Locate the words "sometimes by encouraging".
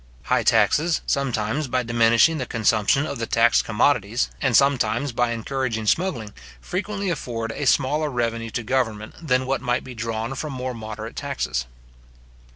4.57-5.85